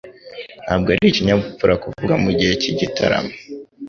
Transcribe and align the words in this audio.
Ntabwo 0.65 0.87
ari 0.93 1.05
ikinyabupfura 1.11 1.73
kuvuga 1.83 2.13
mugihe 2.23 2.53
cy'igitaramo. 2.61 3.31